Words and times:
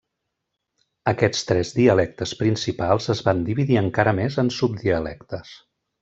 Aquests 1.11 1.43
tres 1.49 1.73
dialectes 1.75 2.33
principals 2.41 3.09
es 3.17 3.21
van 3.31 3.43
dividir 3.53 3.77
encara 3.85 4.15
més 4.25 4.39
en 4.45 4.49
subdialectes. 4.61 5.53